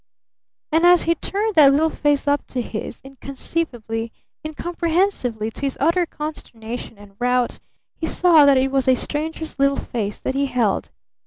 [0.71, 4.11] "]And as he turned that little face up to his, inconceivably
[4.43, 7.59] incomprehensively to his utter consternation and rout
[7.97, 10.89] he saw that it was a stranger's little face that he held.